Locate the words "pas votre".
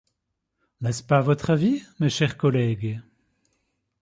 1.03-1.51